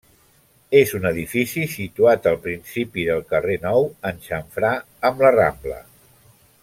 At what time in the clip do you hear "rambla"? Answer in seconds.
5.39-5.79